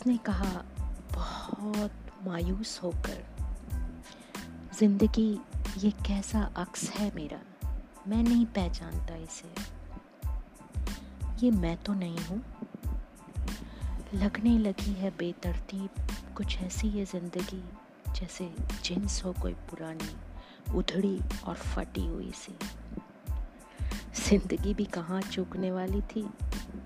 उसने 0.00 0.16
कहा, 0.16 0.64
बहुत 1.14 1.92
मायूस 2.26 2.80
होकर। 2.82 3.24
ज़िंदगी 4.78 5.40
ये 5.78 5.90
कैसा 5.90 6.42
अक्स 6.56 6.90
है 6.90 7.12
मेरा? 7.14 7.40
मैं 8.08 8.22
नहीं 8.22 8.46
पहचानता 8.46 9.16
इसे। 9.16 9.48
ये 11.44 11.50
मैं 11.50 11.76
तो 11.76 11.94
नहीं 11.94 12.18
हूँ। 12.18 12.42
लगने 14.14 14.58
लगी 14.58 14.92
है 14.92 15.10
बेतरतीब 15.10 16.06
कुछ 16.36 16.58
ऐसी 16.58 16.88
ये 16.88 17.04
ज़िंदगी, 17.04 17.62
जैसे 18.20 18.54
जिन्स 18.84 19.24
हो 19.24 19.32
कोई 19.32 19.52
पुरानी, 19.52 20.16
उधड़ी 20.74 21.20
और 21.44 21.54
फटी 21.54 22.06
हुई 22.06 22.32
सी। 22.34 22.56
ज़िंदगी 24.28 24.74
भी 24.74 24.84
कहाँ 24.84 25.22
चूकने 25.22 25.70
वाली 25.70 26.00
थी? 26.00 26.22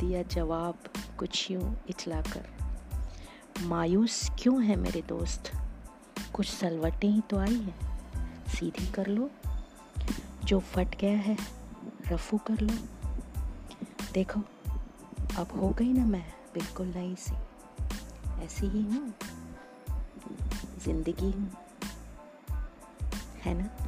दिया 0.00 0.22
जवाब, 0.22 0.78
कुछ 1.18 1.50
यूँ 1.50 1.76
इचलाकर। 1.88 2.61
मायूस 3.66 4.30
क्यों 4.38 4.64
है 4.64 4.76
मेरे 4.76 5.02
दोस्त? 5.02 5.52
कुछ 6.32 6.48
सलवटें 6.48 7.08
ही 7.08 7.20
तो 7.20 7.38
आई 7.38 7.54
हैं। 7.54 7.74
सीधी 8.48 8.86
कर 8.86 9.06
लो। 9.06 9.30
जो 10.44 10.60
फट 10.60 10.98
गया 11.00 11.18
है, 11.18 11.36
रफू 12.08 12.38
कर 12.38 12.60
लो। 12.60 12.74
देखो, 14.12 14.40
अब 15.36 15.48
हो 15.60 15.68
गई 15.68 15.92
ना 15.92 16.06
मैं, 16.06 16.24
बिल्कुल 16.54 16.86
नई 16.86 17.14
सी। 17.14 17.34
ऐसी 18.44 18.66
ही 18.66 18.82
हूँ। 18.82 19.14
ज़िंदगी 20.78 21.30
हूँ। 21.30 21.52
है 23.42 23.54
ना? 23.54 23.81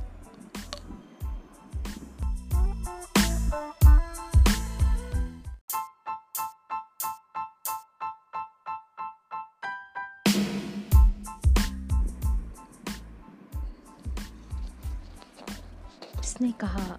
उसने 16.35 16.53
कहा, 16.53 16.99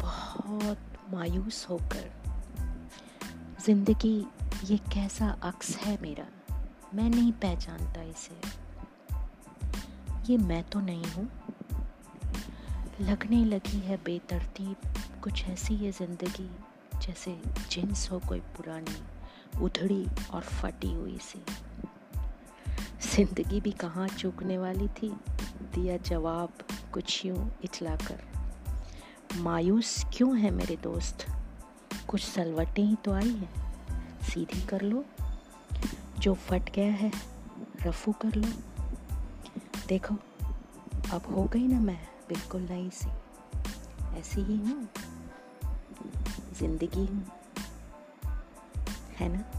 बहुत 0.00 0.78
मायूस 1.12 1.66
होकर, 1.70 2.10
ज़िंदगी 3.66 4.26
ये 4.64 4.76
कैसा 4.78 5.28
अक्स 5.42 5.76
है 5.76 5.98
मेरा? 6.02 6.26
मैं 6.94 7.10
नहीं 7.10 7.32
पहचानता 7.32 8.02
इसे। 8.02 8.36
ये 10.30 10.36
मैं 10.38 10.62
तो 10.64 10.80
नहीं 10.80 11.04
हूँ। 11.04 11.28
लगने 13.00 13.44
लगी 13.44 13.78
है 13.78 13.96
बेतरतीब 13.96 14.76
कुछ 15.22 15.44
ऐसी 15.44 15.74
ये 15.74 15.92
ज़िंदगी, 15.92 16.50
जैसे 17.06 17.42
जिन्स 17.70 18.10
हो 18.10 18.20
कोई 18.28 18.40
पुरानी, 18.40 19.02
उधड़ी 19.60 20.06
और 20.30 20.42
फटी 20.42 20.92
हुई 20.92 21.18
सी। 21.18 21.42
ज़िंदगी 23.16 23.60
भी 23.60 23.72
कहाँ 23.72 24.08
चूकने 24.08 24.58
वाली 24.58 24.88
थी? 24.88 25.10
दिया 25.74 25.96
जवाब, 25.96 26.52
कुछ 26.92 27.26
यूँ 27.26 27.50
इचलाकर। 27.64 28.35
मायूस 29.40 30.06
क्यों 30.14 30.38
है 30.38 30.50
मेरे 30.50 30.76
दोस्त? 30.76 31.26
कुछ 32.08 32.24
सलवटें 32.24 32.84
ही 32.84 32.96
तो 32.96 33.12
आई 33.12 33.30
हैं। 33.30 33.50
सीधी 34.22 34.62
कर 34.66 34.80
लो। 34.80 35.04
जो 36.18 36.34
फट 36.34 36.72
गया 36.74 36.92
है, 36.92 37.12
रफू 37.86 38.12
कर 38.12 38.34
लो। 38.34 38.48
देखो, 39.88 40.14
अब 41.10 41.22
हो 41.34 41.44
गई 41.44 41.66
ना 41.66 41.80
मैं, 41.80 42.08
बिल्कुल 42.28 42.62
नई 42.62 42.90
सी। 42.90 43.08
ऐसी 44.18 44.40
ही 44.40 44.56
हूँ। 44.56 44.88
ज़िंदगी 46.54 47.06
हूँ। 47.06 47.26
है 49.16 49.28
ना? 49.28 49.55